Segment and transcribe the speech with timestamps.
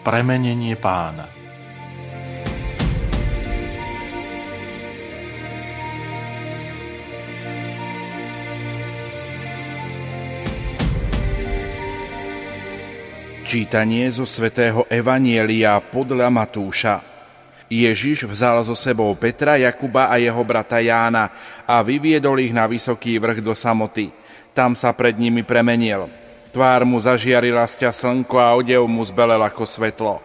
[0.00, 1.28] Premenenie pána.
[13.44, 17.04] Čítanie zo svätého Evanielia podľa Matúša.
[17.68, 21.28] Ježiš vzal so sebou Petra, Jakuba a jeho brata Jána
[21.68, 24.08] a vyviedol ich na vysoký vrch do samoty.
[24.56, 26.08] Tam sa pred nimi premenil–
[26.50, 30.18] Tvár mu zažiarila sťa slnko a odev mu zbelel ako svetlo.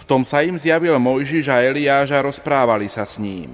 [0.00, 3.52] V tom sa im zjavil Mojžiš a Eliáš a rozprávali sa s ním.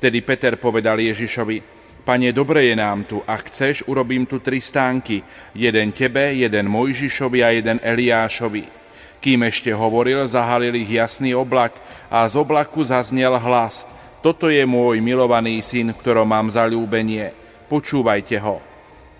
[0.00, 1.60] Vtedy Peter povedal Ježišovi,
[2.00, 5.20] Pane, dobre je nám tu, ak chceš, urobím tu tri stánky,
[5.52, 8.64] jeden tebe, jeden Mojžišovi a jeden Eliášovi.
[9.20, 11.76] Kým ešte hovoril, zahalil ich jasný oblak
[12.08, 13.84] a z oblaku zaznel hlas.
[14.24, 17.36] Toto je môj milovaný syn, v ktorom mám zalúbenie.
[17.68, 18.69] Počúvajte ho.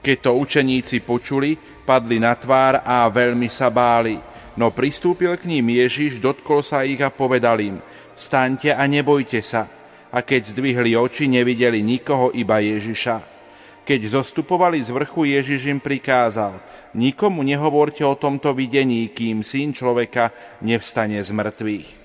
[0.00, 4.16] Keď to učeníci počuli, padli na tvár a veľmi sa báli.
[4.56, 7.76] No pristúpil k ním Ježiš, dotkol sa ich a povedal im,
[8.16, 9.68] staňte a nebojte sa.
[10.10, 13.22] A keď zdvihli oči, nevideli nikoho, iba Ježiša.
[13.86, 16.58] Keď zostupovali z vrchu, Ježiš im prikázal,
[16.96, 20.34] nikomu nehovorte o tomto videní, kým syn človeka
[20.64, 21.99] nevstane z mŕtvych.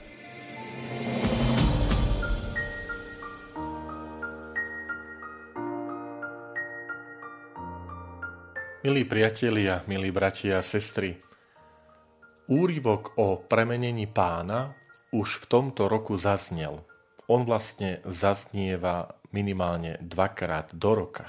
[8.86, 11.18] Milí priatelia, milí bratia a sestry,
[12.46, 14.78] úryvok o premenení pána
[15.10, 16.86] už v tomto roku zaznel.
[17.26, 21.26] On vlastne zaznieva minimálne dvakrát do roka.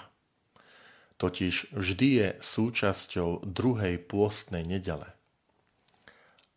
[1.17, 5.09] Totiž vždy je súčasťou druhej pôstnej nedele.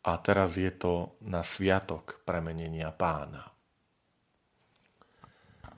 [0.03, 3.47] A teraz je to na sviatok premenenia pána.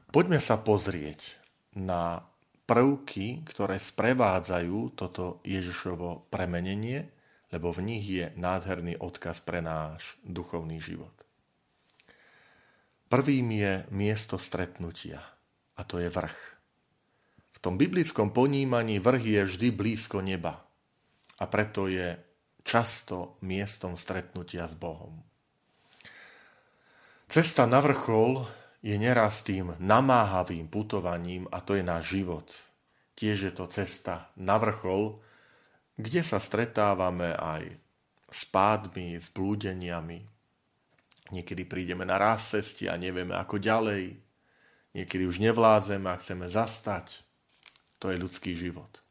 [0.09, 1.37] Poďme sa pozrieť
[1.77, 2.25] na
[2.71, 7.11] prvky, ktoré sprevádzajú toto Ježišovo premenenie,
[7.51, 11.11] lebo v nich je nádherný odkaz pre náš duchovný život.
[13.11, 15.19] Prvým je miesto stretnutia
[15.75, 16.39] a to je vrch.
[17.51, 20.63] V tom biblickom ponímaní vrch je vždy blízko neba
[21.35, 22.15] a preto je
[22.63, 25.19] často miestom stretnutia s Bohom.
[27.27, 28.47] Cesta na vrchol
[28.81, 32.49] je neraz tým namáhavým putovaním a to je náš život.
[33.13, 35.21] Tiež je to cesta na vrchol,
[36.01, 37.77] kde sa stretávame aj
[38.25, 40.25] s pádmi, s blúdeniami.
[41.29, 44.17] Niekedy prídeme na ráz cesti a nevieme ako ďalej.
[44.97, 47.23] Niekedy už nevládzeme a chceme zastať.
[48.01, 49.05] To je ľudský život.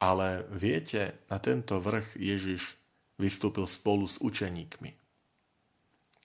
[0.00, 2.74] Ale viete, na tento vrch Ježiš
[3.20, 5.01] vystúpil spolu s učeníkmi.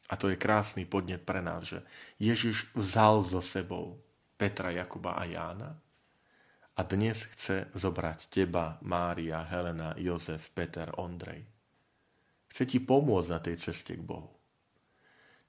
[0.08, 1.84] A to je krásny podnet pre nás, že
[2.16, 4.00] Ježiš vzal so sebou
[4.40, 5.76] Petra, Jakuba a Jána
[6.78, 11.42] a dnes chce zobrať teba, Mária, Helena, Jozef, Peter, Ondrej.
[12.54, 14.30] Chce ti pomôcť na tej ceste k Bohu.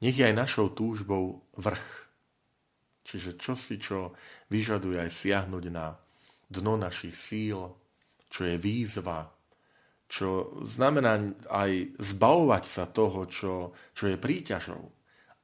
[0.00, 2.08] Nech je aj našou túžbou vrch.
[3.04, 4.16] Čiže čo si, čo
[4.48, 5.96] vyžaduje aj siahnuť na
[6.48, 7.76] dno našich síl,
[8.32, 9.28] čo je výzva,
[10.08, 14.88] čo znamená aj zbavovať sa toho, čo, čo je príťažou.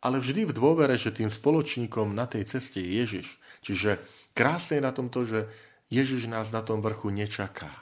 [0.01, 3.41] Ale vždy v dôvere, že tým spoločníkom na tej ceste je Ježiš.
[3.61, 4.01] Čiže
[4.33, 5.49] krásne je na tom to, že
[5.93, 7.73] Ježiš nás na tom vrchu nečaká.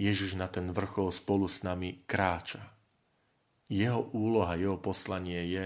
[0.00, 2.64] Ježiš na ten vrchol spolu s nami kráča.
[3.68, 5.64] Jeho úloha, jeho poslanie je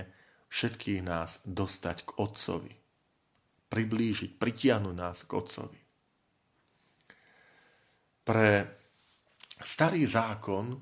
[0.50, 2.74] všetkých nás dostať k Otcovi.
[3.70, 5.80] Priblížiť, pritiahnuť nás k Otcovi.
[8.22, 8.81] Pre
[9.64, 10.78] starý zákon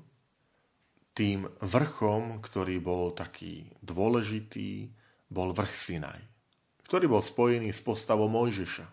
[1.11, 4.89] tým vrchom, ktorý bol taký dôležitý,
[5.31, 6.21] bol vrch Sinaj,
[6.87, 8.87] ktorý bol spojený s postavou Mojžiša,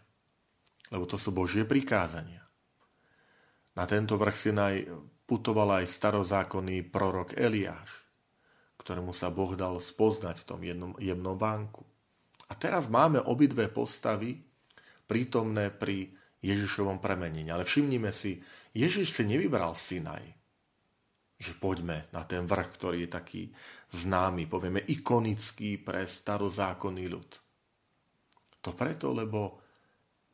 [0.94, 2.42] lebo to sú Božie prikázania.
[3.78, 4.74] Na tento vrch Sinaj
[5.28, 8.06] putoval aj starozákonný prorok Eliáš,
[8.82, 11.84] ktorému sa Boh dal spoznať v tom jednom, jemnom vánku.
[12.48, 14.40] A teraz máme obidve postavy
[15.04, 16.10] prítomné pri
[16.42, 17.50] Ježišovom premenení.
[17.50, 18.38] Ale všimnime si,
[18.74, 20.34] Ježiš si nevybral Sinaj.
[21.38, 23.42] Že poďme na ten vrch, ktorý je taký
[23.94, 27.30] známy, povieme ikonický pre starozákonný ľud.
[28.66, 29.62] To preto, lebo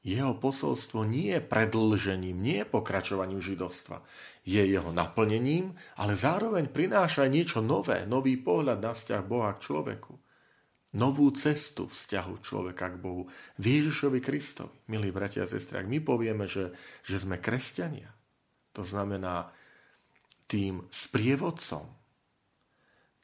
[0.05, 4.05] jeho posolstvo nie je predlžením, nie je pokračovaním židovstva.
[4.45, 10.24] Je jeho naplnením, ale zároveň prináša niečo nové, nový pohľad na vzťah Boha k človeku.
[10.95, 13.27] Novú cestu vzťahu človeka k Bohu.
[13.59, 14.75] V Ježišovi Kristovi.
[14.87, 16.71] Milí bratia a sestry, ak my povieme, že,
[17.03, 18.15] že sme kresťania,
[18.71, 19.51] to znamená
[20.47, 21.91] tým sprievodcom,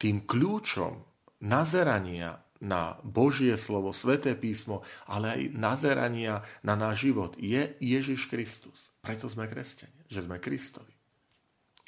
[0.02, 0.98] tým kľúčom
[1.46, 8.92] nazerania na Božie slovo, sveté písmo, ale aj nazerania na náš život je Ježiš Kristus.
[9.00, 10.92] Preto sme kresťania, že sme Kristovi.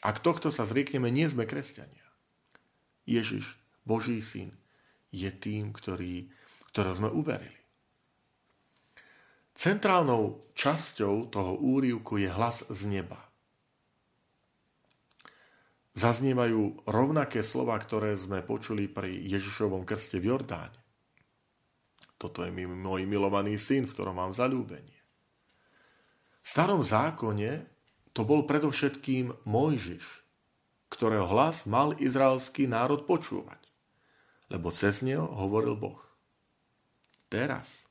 [0.02, 2.06] Ak tohto sa zriekneme, nie sme kresťania.
[3.04, 4.54] Ježiš, Boží syn,
[5.12, 6.26] je tým, ktorý,
[6.72, 7.60] ktorého sme uverili.
[9.52, 13.20] Centrálnou časťou toho úrivku je hlas z neba–
[15.92, 20.80] zaznievajú rovnaké slova, ktoré sme počuli pri Ježišovom krste v Jordáne.
[22.16, 25.00] Toto je môj milovaný syn, v ktorom mám zalúbenie.
[26.42, 27.66] V starom zákone
[28.14, 30.04] to bol predovšetkým Mojžiš,
[30.90, 33.61] ktorého hlas mal izraelský národ počúvať,
[34.52, 35.98] lebo cez neho hovoril Boh.
[37.32, 37.88] Teraz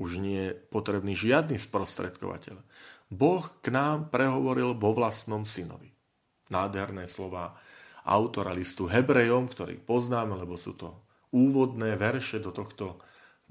[0.00, 2.56] už nie je potrebný žiadny sprostredkovateľ.
[3.12, 5.98] Boh k nám prehovoril vo vlastnom synovi
[6.48, 7.56] nádherné slova
[8.08, 10.96] autora listu Hebrejom, ktorý poznáme, lebo sú to
[11.32, 12.96] úvodné verše do tohto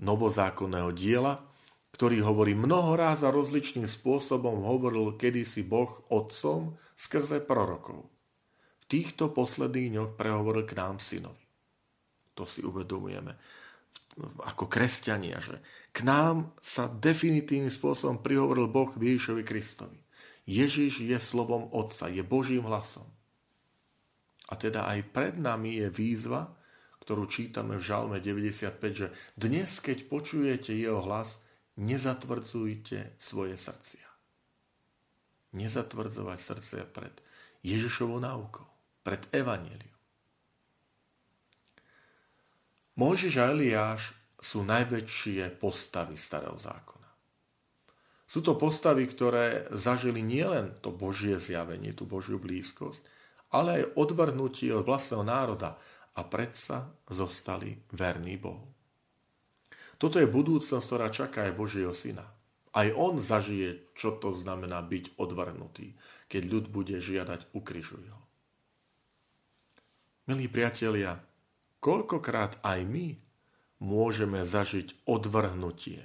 [0.01, 1.45] novozákonného diela,
[1.93, 8.05] ktorý hovorí mnoho a rozličným spôsobom hovoril kedysi Boh otcom skrze prorokov.
[8.85, 11.46] V týchto posledných dňoch prehovoril k nám synovi.
[12.37, 13.33] To si uvedomujeme
[14.45, 15.61] ako kresťania, že
[15.93, 19.97] k nám sa definitívnym spôsobom prihovoril Boh Ježišovi Kristovi.
[20.47, 23.05] Ježiš je slovom Otca, je Božím hlasom.
[24.47, 26.49] A teda aj pred nami je výzva,
[27.03, 31.39] ktorú čítame v Žalme 95, že dnes, keď počujete jeho hlas,
[31.75, 34.07] nezatvrdzujte svoje srdcia.
[35.51, 37.13] Nezatvrdzovať srdce pred
[37.63, 38.65] Ježišovou náukou,
[39.03, 39.96] pred Evangelium.
[42.97, 47.09] Mojžiš a Eliáš sú najväčšie postavy starého zákona.
[48.25, 53.05] Sú to postavy, ktoré zažili nielen to Božie zjavenie, tú Božiu blízkosť,
[53.53, 55.77] ale aj odvrhnutie od vlastného národa
[56.17, 58.67] a predsa zostali verní Bohu.
[60.01, 62.25] Toto je budúcnosť, ktorá čaká aj Božieho syna.
[62.73, 65.93] Aj on zažije, čo to znamená byť odvrhnutý,
[66.29, 68.21] keď ľud bude žiadať, ukrižuj ho.
[70.27, 71.17] Milí priatelia,
[71.87, 73.15] koľkokrát aj my
[73.79, 76.03] môžeme zažiť odvrhnutie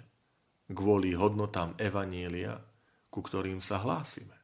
[0.71, 2.63] kvôli hodnotám Evanielia,
[3.11, 4.39] ku ktorým sa hlásime.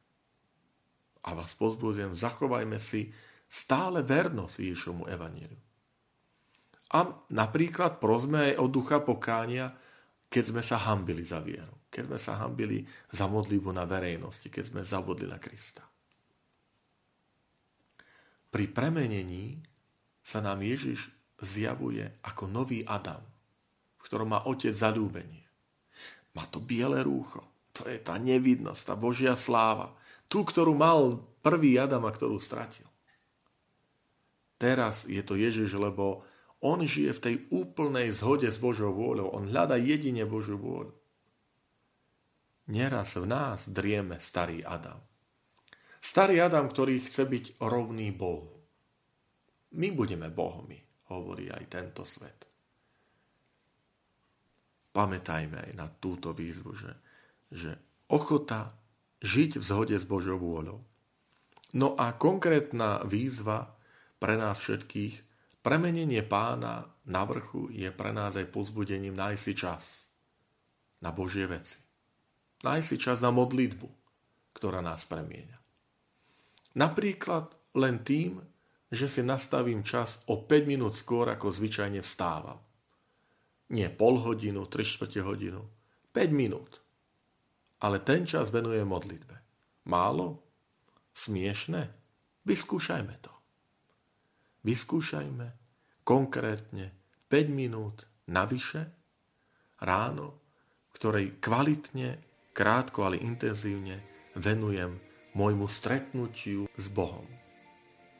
[1.23, 3.15] A vás pozbudzujem, zachovajme si
[3.47, 5.63] stále vernosť Ježišomu Evanieliu.
[6.91, 9.71] A napríklad prosme aj o ducha pokánia,
[10.27, 12.83] keď sme sa hambili za vieru, keď sme sa hambili
[13.15, 15.87] za modlitbu na verejnosti, keď sme zabudli na Krista.
[18.49, 19.61] Pri premenení
[20.25, 23.21] sa nám Ježiš zjavuje ako nový Adam,
[23.99, 25.47] v ktorom má otec zalúbenie.
[26.35, 27.41] Má to biele rúcho.
[27.79, 29.95] To je tá nevidnosť, tá Božia sláva.
[30.29, 32.85] Tú, ktorú mal prvý Adam a ktorú stratil.
[34.59, 36.27] Teraz je to Ježiš, lebo
[36.59, 39.31] on žije v tej úplnej zhode s Božou vôľou.
[39.31, 40.91] On hľada jedine Božiu vôľu.
[42.69, 44.99] Neraz v nás drieme starý Adam.
[46.03, 48.59] Starý Adam, ktorý chce byť rovný Bohu.
[49.73, 50.77] My budeme Bohmi,
[51.09, 52.49] hovorí aj tento svet
[54.99, 56.91] pamätajme aj na túto výzvu, že,
[57.53, 57.71] že
[58.09, 58.73] ochota
[59.21, 60.79] žiť v zhode s Božou vôľou.
[61.77, 63.77] No a konkrétna výzva
[64.17, 65.15] pre nás všetkých,
[65.61, 69.83] premenenie pána na vrchu je pre nás aj pozbudením nájsť si čas
[70.99, 71.77] na Božie veci.
[72.65, 73.87] Nájsť si čas na modlitbu,
[74.51, 75.55] ktorá nás premieňa.
[76.75, 78.41] Napríklad len tým,
[78.89, 82.59] že si nastavím čas o 5 minút skôr, ako zvyčajne vstávam
[83.69, 85.61] nie pol hodinu, 3 čtvrte hodinu,
[86.13, 86.81] 5 minút.
[87.79, 89.35] Ale ten čas venuje modlitbe.
[89.87, 90.41] Málo?
[91.13, 91.93] Smiešne?
[92.43, 93.33] Vyskúšajme to.
[94.65, 95.47] Vyskúšajme
[96.03, 96.91] konkrétne
[97.29, 98.89] 5 minút navyše
[99.79, 100.41] ráno,
[100.91, 102.19] ktorej kvalitne,
[102.51, 104.03] krátko, ale intenzívne
[104.35, 104.99] venujem
[105.37, 107.38] môjmu stretnutiu s Bohom.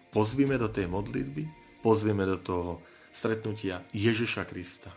[0.09, 1.43] Pozvime do tej modlitby,
[1.85, 2.71] pozvime do toho
[3.13, 4.89] stretnutia Ježiša Krista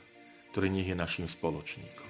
[0.53, 2.09] ktorý nech je našim spoločníkom.